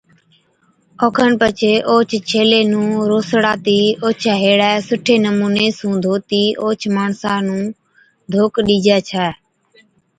اوکن 1.03 1.31
پڇي 1.39 1.73
اوھچ 1.89 2.09
ڇيلي 2.29 2.61
نُون 2.71 2.89
روسڙاتِي 3.09 3.79
اوڇَي 4.03 4.33
ھيڙَي 4.43 4.73
سُٺي 4.87 5.15
نمُوني 5.23 5.67
سُون 5.77 5.95
رانڌتِي 6.05 6.43
اوھچ 6.61 6.81
ماڻسا 6.95 7.33
نُون 7.47 7.63
ڌوڪ 8.31 8.53
ڏِجَي 8.67 8.97
ڇَي 9.09 9.27